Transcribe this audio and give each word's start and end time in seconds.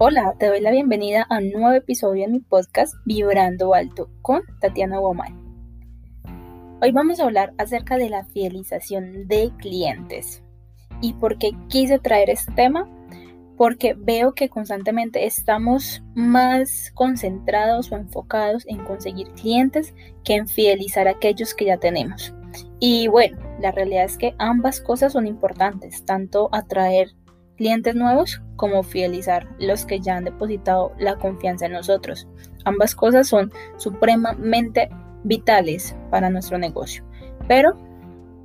Hola, 0.00 0.36
te 0.38 0.46
doy 0.46 0.60
la 0.60 0.70
bienvenida 0.70 1.26
a 1.28 1.38
un 1.38 1.50
nuevo 1.50 1.72
episodio 1.72 2.24
de 2.24 2.30
mi 2.30 2.38
podcast 2.38 2.94
Vibrando 3.04 3.74
Alto 3.74 4.08
con 4.22 4.42
Tatiana 4.60 5.00
Woman. 5.00 5.36
Hoy 6.80 6.92
vamos 6.92 7.18
a 7.18 7.24
hablar 7.24 7.52
acerca 7.58 7.96
de 7.98 8.08
la 8.08 8.24
fidelización 8.26 9.26
de 9.26 9.50
clientes. 9.58 10.44
¿Y 11.00 11.14
por 11.14 11.36
qué 11.36 11.50
quise 11.68 11.98
traer 11.98 12.30
este 12.30 12.52
tema? 12.52 12.88
Porque 13.56 13.96
veo 13.98 14.34
que 14.34 14.48
constantemente 14.48 15.26
estamos 15.26 16.00
más 16.14 16.92
concentrados 16.94 17.90
o 17.90 17.96
enfocados 17.96 18.66
en 18.68 18.84
conseguir 18.84 19.26
clientes 19.32 19.96
que 20.22 20.36
en 20.36 20.46
fidelizar 20.46 21.08
a 21.08 21.12
aquellos 21.12 21.54
que 21.54 21.64
ya 21.64 21.78
tenemos. 21.78 22.32
Y 22.78 23.08
bueno, 23.08 23.36
la 23.60 23.72
realidad 23.72 24.04
es 24.04 24.16
que 24.16 24.36
ambas 24.38 24.80
cosas 24.80 25.14
son 25.14 25.26
importantes, 25.26 26.04
tanto 26.04 26.50
atraer 26.52 27.16
clientes 27.58 27.94
nuevos 27.94 28.40
como 28.56 28.82
fidelizar 28.82 29.46
los 29.58 29.84
que 29.84 30.00
ya 30.00 30.16
han 30.16 30.24
depositado 30.24 30.92
la 30.98 31.16
confianza 31.16 31.66
en 31.66 31.72
nosotros. 31.72 32.26
Ambas 32.64 32.94
cosas 32.94 33.28
son 33.28 33.52
supremamente 33.76 34.88
vitales 35.24 35.94
para 36.10 36.30
nuestro 36.30 36.56
negocio, 36.56 37.04
pero 37.46 37.76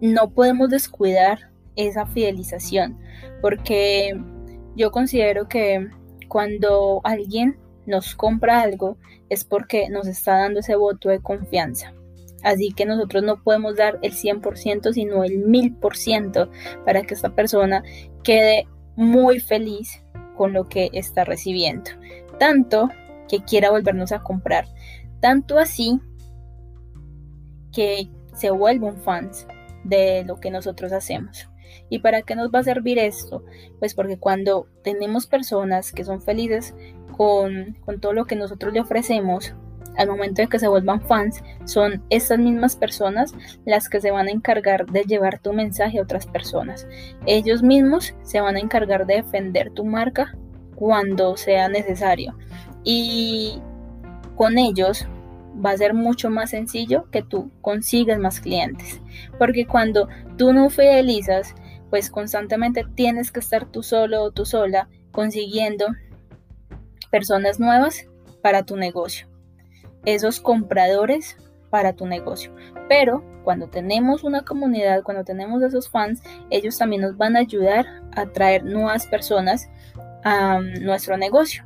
no 0.00 0.30
podemos 0.30 0.70
descuidar 0.70 1.50
esa 1.74 2.06
fidelización 2.06 2.98
porque 3.40 4.16
yo 4.76 4.90
considero 4.90 5.48
que 5.48 5.88
cuando 6.28 7.00
alguien 7.04 7.58
nos 7.86 8.14
compra 8.14 8.60
algo 8.60 8.98
es 9.30 9.44
porque 9.44 9.88
nos 9.88 10.06
está 10.06 10.38
dando 10.38 10.60
ese 10.60 10.76
voto 10.76 11.08
de 11.08 11.20
confianza. 11.20 11.94
Así 12.42 12.70
que 12.70 12.86
nosotros 12.86 13.24
no 13.24 13.42
podemos 13.42 13.76
dar 13.76 13.98
el 14.02 14.12
100%, 14.12 14.92
sino 14.92 15.24
el 15.24 15.44
1000% 15.44 16.48
para 16.84 17.02
que 17.02 17.14
esta 17.14 17.34
persona 17.34 17.82
quede 18.22 18.68
muy 18.98 19.38
feliz 19.38 20.02
con 20.36 20.52
lo 20.52 20.68
que 20.68 20.90
está 20.92 21.24
recibiendo. 21.24 21.88
Tanto 22.40 22.90
que 23.28 23.44
quiera 23.44 23.70
volvernos 23.70 24.10
a 24.10 24.24
comprar. 24.24 24.66
Tanto 25.20 25.58
así 25.58 26.00
que 27.72 28.10
se 28.34 28.50
vuelve 28.50 28.86
un 28.86 28.96
fans 28.96 29.46
de 29.84 30.24
lo 30.24 30.40
que 30.40 30.50
nosotros 30.50 30.90
hacemos. 30.90 31.48
¿Y 31.88 32.00
para 32.00 32.22
qué 32.22 32.34
nos 32.34 32.50
va 32.50 32.58
a 32.58 32.64
servir 32.64 32.98
esto? 32.98 33.44
Pues 33.78 33.94
porque 33.94 34.18
cuando 34.18 34.66
tenemos 34.82 35.28
personas 35.28 35.92
que 35.92 36.02
son 36.02 36.20
felices 36.20 36.74
con, 37.16 37.78
con 37.84 38.00
todo 38.00 38.12
lo 38.12 38.24
que 38.24 38.34
nosotros 38.34 38.72
le 38.72 38.80
ofrecemos, 38.80 39.54
al 39.98 40.08
momento 40.08 40.40
de 40.40 40.48
que 40.48 40.58
se 40.58 40.68
vuelvan 40.68 41.02
fans, 41.02 41.42
son 41.64 42.02
estas 42.08 42.38
mismas 42.38 42.76
personas 42.76 43.34
las 43.66 43.88
que 43.88 44.00
se 44.00 44.12
van 44.12 44.28
a 44.28 44.30
encargar 44.30 44.86
de 44.86 45.02
llevar 45.02 45.40
tu 45.40 45.52
mensaje 45.52 45.98
a 45.98 46.02
otras 46.02 46.26
personas. 46.26 46.86
Ellos 47.26 47.62
mismos 47.62 48.14
se 48.22 48.40
van 48.40 48.56
a 48.56 48.60
encargar 48.60 49.06
de 49.06 49.16
defender 49.16 49.70
tu 49.70 49.84
marca 49.84 50.34
cuando 50.76 51.36
sea 51.36 51.68
necesario. 51.68 52.38
Y 52.84 53.60
con 54.36 54.56
ellos 54.56 55.06
va 55.64 55.72
a 55.72 55.76
ser 55.76 55.94
mucho 55.94 56.30
más 56.30 56.50
sencillo 56.50 57.10
que 57.10 57.22
tú 57.22 57.50
consigas 57.60 58.20
más 58.20 58.40
clientes. 58.40 59.00
Porque 59.36 59.66
cuando 59.66 60.08
tú 60.36 60.52
no 60.52 60.70
fidelizas, 60.70 61.56
pues 61.90 62.08
constantemente 62.08 62.86
tienes 62.94 63.32
que 63.32 63.40
estar 63.40 63.66
tú 63.66 63.82
solo 63.82 64.22
o 64.22 64.30
tú 64.30 64.46
sola 64.46 64.88
consiguiendo 65.10 65.86
personas 67.10 67.58
nuevas 67.58 68.06
para 68.42 68.62
tu 68.62 68.76
negocio 68.76 69.27
esos 70.14 70.40
compradores 70.40 71.36
para 71.70 71.92
tu 71.92 72.06
negocio. 72.06 72.54
Pero 72.88 73.22
cuando 73.44 73.68
tenemos 73.68 74.24
una 74.24 74.42
comunidad, 74.42 75.02
cuando 75.02 75.24
tenemos 75.24 75.62
esos 75.62 75.90
fans, 75.90 76.22
ellos 76.50 76.78
también 76.78 77.02
nos 77.02 77.16
van 77.16 77.36
a 77.36 77.40
ayudar 77.40 77.86
a 78.16 78.26
traer 78.26 78.64
nuevas 78.64 79.06
personas 79.06 79.68
a 80.24 80.60
nuestro 80.80 81.16
negocio. 81.16 81.64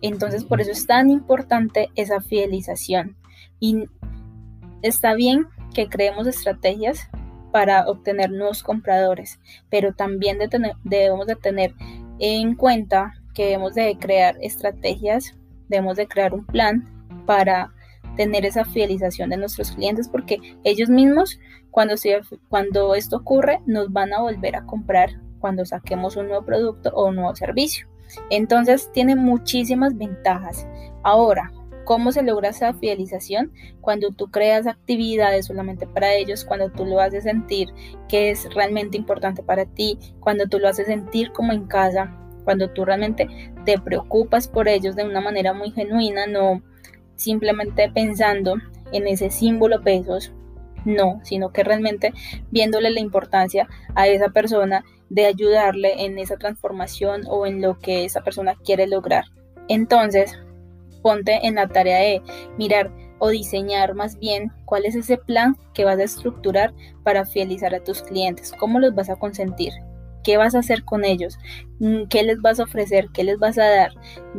Entonces 0.00 0.44
por 0.44 0.60
eso 0.60 0.70
es 0.70 0.86
tan 0.86 1.10
importante 1.10 1.90
esa 1.94 2.20
fidelización. 2.20 3.16
Y 3.60 3.84
está 4.82 5.14
bien 5.14 5.46
que 5.74 5.88
creemos 5.88 6.26
estrategias 6.26 7.08
para 7.52 7.86
obtener 7.86 8.30
nuevos 8.30 8.62
compradores, 8.62 9.38
pero 9.68 9.92
también 9.92 10.38
debemos 10.84 11.26
de 11.26 11.36
tener 11.36 11.74
en 12.18 12.56
cuenta 12.56 13.12
que 13.34 13.44
debemos 13.44 13.74
de 13.74 13.96
crear 13.98 14.36
estrategias, 14.40 15.36
debemos 15.68 15.96
de 15.96 16.06
crear 16.06 16.32
un 16.32 16.46
plan 16.46 16.88
para 17.26 17.72
tener 18.16 18.44
esa 18.44 18.64
fidelización 18.64 19.30
de 19.30 19.36
nuestros 19.36 19.72
clientes 19.72 20.08
porque 20.08 20.38
ellos 20.64 20.88
mismos 20.88 21.38
cuando, 21.70 21.94
cuando 22.48 22.94
esto 22.94 23.16
ocurre 23.16 23.60
nos 23.66 23.92
van 23.92 24.12
a 24.12 24.20
volver 24.20 24.56
a 24.56 24.66
comprar 24.66 25.20
cuando 25.38 25.64
saquemos 25.64 26.16
un 26.16 26.28
nuevo 26.28 26.44
producto 26.44 26.90
o 26.94 27.08
un 27.08 27.16
nuevo 27.16 27.34
servicio. 27.34 27.88
Entonces 28.30 28.90
tiene 28.92 29.16
muchísimas 29.16 29.96
ventajas. 29.96 30.66
Ahora, 31.02 31.50
¿cómo 31.84 32.12
se 32.12 32.22
logra 32.22 32.50
esa 32.50 32.74
fidelización? 32.74 33.52
Cuando 33.80 34.10
tú 34.10 34.30
creas 34.30 34.66
actividades 34.66 35.46
solamente 35.46 35.86
para 35.86 36.14
ellos, 36.14 36.44
cuando 36.44 36.70
tú 36.70 36.84
lo 36.84 37.00
haces 37.00 37.24
sentir 37.24 37.68
que 38.08 38.30
es 38.30 38.52
realmente 38.54 38.96
importante 38.96 39.42
para 39.42 39.66
ti, 39.66 39.98
cuando 40.20 40.46
tú 40.46 40.58
lo 40.58 40.68
haces 40.68 40.86
sentir 40.86 41.32
como 41.32 41.52
en 41.52 41.66
casa, 41.66 42.16
cuando 42.44 42.70
tú 42.70 42.84
realmente 42.84 43.28
te 43.64 43.78
preocupas 43.78 44.48
por 44.48 44.68
ellos 44.68 44.96
de 44.96 45.04
una 45.04 45.20
manera 45.20 45.52
muy 45.52 45.70
genuina, 45.70 46.26
no 46.26 46.62
simplemente 47.22 47.90
pensando 47.92 48.56
en 48.92 49.06
ese 49.06 49.30
símbolo 49.30 49.82
pesos, 49.82 50.32
no, 50.84 51.20
sino 51.22 51.52
que 51.52 51.62
realmente 51.62 52.12
viéndole 52.50 52.90
la 52.90 53.00
importancia 53.00 53.68
a 53.94 54.08
esa 54.08 54.30
persona 54.30 54.84
de 55.08 55.26
ayudarle 55.26 56.04
en 56.04 56.18
esa 56.18 56.36
transformación 56.36 57.22
o 57.28 57.46
en 57.46 57.60
lo 57.60 57.78
que 57.78 58.04
esa 58.04 58.22
persona 58.22 58.54
quiere 58.64 58.86
lograr. 58.86 59.24
Entonces, 59.68 60.38
ponte 61.02 61.46
en 61.46 61.56
la 61.56 61.68
tarea 61.68 61.98
de 61.98 62.22
mirar 62.58 62.90
o 63.18 63.28
diseñar 63.28 63.94
más 63.94 64.18
bien 64.18 64.50
cuál 64.64 64.84
es 64.84 64.94
ese 64.96 65.16
plan 65.16 65.56
que 65.74 65.84
vas 65.84 65.98
a 65.98 66.04
estructurar 66.04 66.74
para 67.04 67.24
fidelizar 67.24 67.74
a 67.74 67.84
tus 67.84 68.02
clientes, 68.02 68.52
cómo 68.58 68.80
los 68.80 68.94
vas 68.94 69.10
a 69.10 69.16
consentir, 69.16 69.72
¿Qué 70.22 70.36
vas 70.36 70.54
a 70.54 70.60
hacer 70.60 70.84
con 70.84 71.04
ellos? 71.04 71.38
Mm, 71.78 72.04
¿Qué 72.08 72.22
les 72.22 72.40
vas 72.40 72.60
a 72.60 72.64
ofrecer? 72.64 73.08
¿Qué 73.12 73.24
les 73.24 73.38
vas 73.38 73.58
a 73.58 73.64
dar? 73.64 73.92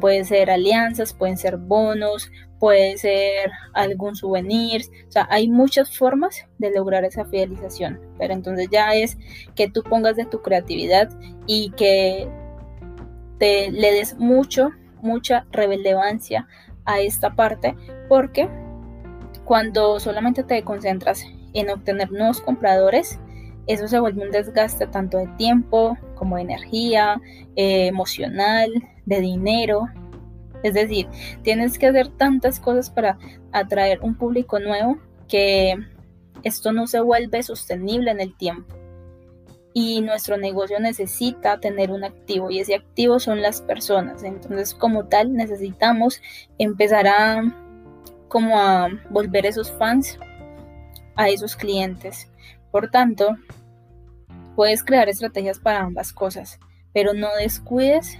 Puede 0.00 0.24
ser 0.24 0.50
alianzas, 0.50 1.14
pueden 1.14 1.36
ser 1.36 1.56
bonos, 1.56 2.30
puede 2.58 2.96
ser 2.98 3.50
algún 3.72 4.14
souvenir. 4.14 4.82
O 5.08 5.10
sea, 5.10 5.26
hay 5.30 5.48
muchas 5.48 5.96
formas 5.96 6.46
de 6.58 6.70
lograr 6.70 7.04
esa 7.04 7.24
fidelización. 7.24 8.00
Pero 8.18 8.34
entonces 8.34 8.68
ya 8.70 8.94
es 8.94 9.16
que 9.54 9.70
tú 9.70 9.82
pongas 9.82 10.16
de 10.16 10.26
tu 10.26 10.42
creatividad 10.42 11.08
y 11.46 11.70
que 11.72 12.28
te 13.38 13.70
le 13.70 13.92
des 13.92 14.18
mucho, 14.18 14.70
mucha 15.00 15.46
relevancia 15.50 16.46
a 16.84 17.00
esta 17.00 17.34
parte 17.34 17.74
porque 18.08 18.48
cuando 19.44 19.98
solamente 19.98 20.44
te 20.44 20.62
concentras 20.62 21.24
en 21.54 21.70
obtener 21.70 22.12
nuevos 22.12 22.40
compradores, 22.40 23.18
eso 23.72 23.86
se 23.88 24.00
vuelve 24.00 24.24
un 24.24 24.30
desgaste 24.30 24.86
tanto 24.86 25.18
de 25.18 25.28
tiempo 25.38 25.96
como 26.16 26.36
de 26.36 26.42
energía, 26.42 27.20
eh, 27.56 27.86
emocional, 27.86 28.70
de 29.06 29.20
dinero. 29.20 29.88
Es 30.62 30.74
decir, 30.74 31.08
tienes 31.42 31.78
que 31.78 31.86
hacer 31.86 32.08
tantas 32.08 32.60
cosas 32.60 32.90
para 32.90 33.18
atraer 33.52 34.00
un 34.02 34.14
público 34.14 34.58
nuevo 34.58 34.98
que 35.28 35.74
esto 36.42 36.72
no 36.72 36.86
se 36.86 37.00
vuelve 37.00 37.42
sostenible 37.42 38.10
en 38.10 38.20
el 38.20 38.36
tiempo. 38.36 38.74
Y 39.72 40.00
nuestro 40.00 40.36
negocio 40.36 40.80
necesita 40.80 41.60
tener 41.60 41.92
un 41.92 42.02
activo 42.02 42.50
y 42.50 42.58
ese 42.58 42.74
activo 42.74 43.20
son 43.20 43.40
las 43.40 43.62
personas. 43.62 44.24
Entonces, 44.24 44.74
como 44.74 45.06
tal, 45.06 45.32
necesitamos 45.32 46.20
empezar 46.58 47.06
a 47.06 47.42
como 48.26 48.58
a 48.58 48.88
volver 49.10 49.46
esos 49.46 49.70
fans 49.72 50.18
a 51.16 51.28
esos 51.28 51.54
clientes. 51.56 52.28
Por 52.70 52.90
tanto, 52.90 53.36
puedes 54.56 54.84
crear 54.84 55.08
estrategias 55.08 55.58
para 55.58 55.80
ambas 55.80 56.12
cosas, 56.12 56.58
pero 56.92 57.14
no 57.14 57.28
descuides 57.38 58.18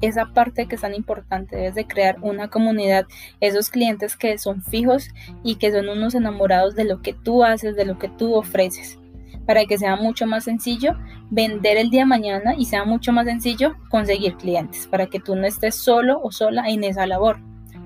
esa 0.00 0.26
parte 0.32 0.66
que 0.66 0.74
es 0.74 0.80
tan 0.80 0.94
importante. 0.94 1.56
Debes 1.56 1.74
de 1.74 1.86
crear 1.86 2.16
una 2.20 2.48
comunidad, 2.48 3.06
esos 3.40 3.70
clientes 3.70 4.16
que 4.16 4.36
son 4.38 4.62
fijos 4.62 5.08
y 5.42 5.56
que 5.56 5.72
son 5.72 5.88
unos 5.88 6.14
enamorados 6.14 6.74
de 6.74 6.84
lo 6.84 7.00
que 7.00 7.12
tú 7.12 7.44
haces, 7.44 7.76
de 7.76 7.84
lo 7.84 7.98
que 7.98 8.08
tú 8.08 8.34
ofreces, 8.34 8.98
para 9.46 9.64
que 9.64 9.78
sea 9.78 9.96
mucho 9.96 10.26
más 10.26 10.44
sencillo 10.44 10.98
vender 11.30 11.76
el 11.76 11.90
día 11.90 12.00
de 12.00 12.06
mañana 12.06 12.54
y 12.56 12.66
sea 12.66 12.84
mucho 12.84 13.12
más 13.12 13.26
sencillo 13.26 13.76
conseguir 13.88 14.36
clientes, 14.36 14.86
para 14.86 15.06
que 15.06 15.20
tú 15.20 15.36
no 15.36 15.46
estés 15.46 15.74
solo 15.74 16.20
o 16.22 16.30
sola 16.30 16.68
en 16.68 16.84
esa 16.84 17.06
labor, 17.06 17.38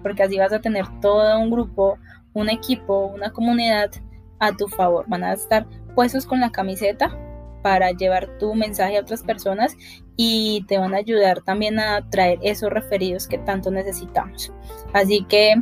porque 0.02 0.22
así 0.22 0.38
vas 0.38 0.52
a 0.52 0.60
tener 0.60 0.86
todo 1.00 1.38
un 1.38 1.50
grupo, 1.50 1.98
un 2.32 2.48
equipo, 2.48 3.06
una 3.06 3.30
comunidad 3.30 3.90
a 4.38 4.56
tu 4.56 4.68
favor. 4.68 5.04
Van 5.08 5.24
a 5.24 5.32
estar 5.32 5.66
puestos 5.94 6.26
con 6.26 6.40
la 6.40 6.50
camiseta 6.50 7.16
para 7.62 7.90
llevar 7.92 8.38
tu 8.38 8.54
mensaje 8.54 8.96
a 8.96 9.00
otras 9.00 9.22
personas 9.22 9.76
y 10.16 10.64
te 10.66 10.78
van 10.78 10.94
a 10.94 10.98
ayudar 10.98 11.42
también 11.42 11.78
a 11.78 12.08
traer 12.10 12.38
esos 12.42 12.70
referidos 12.70 13.28
que 13.28 13.38
tanto 13.38 13.70
necesitamos. 13.70 14.52
Así 14.92 15.24
que 15.28 15.54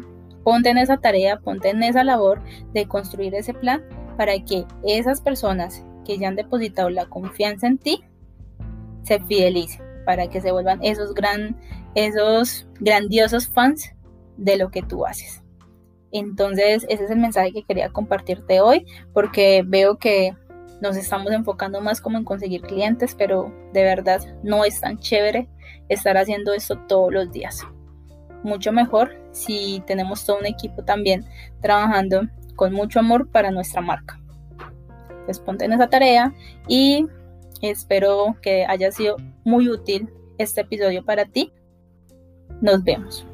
ponte 0.45 0.71
en 0.71 0.79
esa 0.79 0.99
tarea, 0.99 1.39
ponte 1.41 1.71
en 1.71 1.83
esa 1.83 2.05
labor 2.05 2.43
de 2.73 2.87
construir 2.87 3.35
ese 3.35 3.55
plan 3.55 3.85
para 4.17 4.39
que 4.45 4.65
esas 4.85 5.21
personas 5.21 5.85
que 6.05 6.19
ya 6.19 6.29
han 6.29 6.37
depositado 6.37 6.89
la 6.89 7.07
confianza 7.07 7.67
en 7.67 7.79
ti 7.79 8.05
se 9.03 9.21
fidelicen, 9.21 9.83
para 10.05 10.29
que 10.29 10.41
se 10.41 10.53
vuelvan 10.53 10.83
esos 10.83 11.15
gran 11.15 11.57
esos 11.95 12.67
grandiosos 12.79 13.49
fans 13.49 13.93
de 14.37 14.57
lo 14.57 14.71
que 14.71 14.83
tú 14.83 15.07
haces. 15.07 15.43
Entonces, 16.13 16.87
ese 16.89 17.05
es 17.05 17.11
el 17.11 17.19
mensaje 17.19 17.53
que 17.53 17.65
quería 17.65 17.91
compartirte 17.91 18.61
hoy, 18.61 18.87
porque 19.13 19.65
veo 19.67 19.99
que 19.99 20.35
nos 20.81 20.97
estamos 20.97 21.33
enfocando 21.33 21.81
más 21.81 22.01
como 22.01 22.19
en 22.19 22.25
conseguir 22.25 22.63
clientes, 22.63 23.15
pero 23.17 23.53
de 23.73 23.83
verdad 23.83 24.21
no 24.43 24.65
es 24.65 24.81
tan 24.81 24.99
chévere 24.99 25.49
estar 25.89 26.17
haciendo 26.17 26.53
esto 26.53 26.79
todos 26.87 27.13
los 27.13 27.31
días. 27.33 27.63
Mucho 28.43 28.73
mejor 28.73 29.17
si 29.33 29.83
tenemos 29.87 30.25
todo 30.25 30.39
un 30.39 30.47
equipo 30.47 30.85
también 30.85 31.25
trabajando 31.61 32.23
con 32.55 32.73
mucho 32.73 33.01
amor 33.01 33.29
para 33.31 33.51
nuestra 33.51 33.81
marca. 33.81 34.21
Pues 35.25 35.41
ponte 35.41 35.65
en 35.65 35.73
esa 35.73 35.89
tarea 35.89 36.33
y 36.69 37.07
espero 37.63 38.37
que 38.43 38.65
haya 38.67 38.93
sido 38.93 39.17
muy 39.45 39.69
útil 39.69 40.09
este 40.39 40.63
episodio 40.63 41.05
para 41.05 41.27
ti. 41.27 41.53
Nos 42.61 42.83
vemos. 42.85 43.27